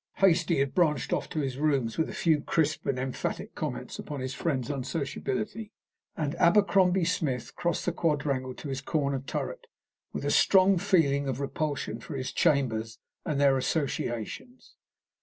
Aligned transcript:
Hastie 0.15 0.57
had 0.57 0.73
branched 0.73 1.13
off 1.13 1.29
to 1.29 1.41
his 1.41 1.59
rooms 1.59 1.95
with 1.99 2.09
a 2.09 2.13
few 2.15 2.41
crisp 2.41 2.87
and 2.87 2.97
emphatic 2.97 3.53
comments 3.53 3.99
upon 3.99 4.19
his 4.19 4.33
friend's 4.33 4.71
unsociability, 4.71 5.73
and 6.17 6.33
Abercrombie 6.37 7.05
Smith 7.05 7.55
crossed 7.55 7.85
the 7.85 7.91
quadrangle 7.91 8.55
to 8.55 8.69
his 8.69 8.81
corner 8.81 9.19
turret 9.19 9.67
with 10.11 10.25
a 10.25 10.31
strong 10.31 10.79
feeling 10.79 11.27
of 11.27 11.39
repulsion 11.39 11.99
for 11.99 12.15
his 12.15 12.31
chambers 12.31 12.97
and 13.27 13.39
their 13.39 13.55
associations. 13.59 14.73